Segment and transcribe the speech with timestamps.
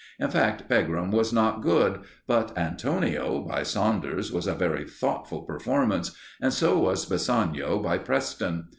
[0.19, 6.15] In fact, Pegram was not good; but Antonio, by Saunders, was a very thoughtful performance,
[6.41, 8.69] and so was Bassanio, by Preston.